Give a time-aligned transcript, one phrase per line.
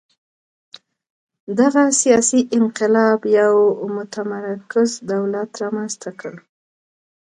[1.59, 3.55] دغه سیاسي انقلاب یو
[3.95, 6.33] متمرکز دولت رامنځته کړ.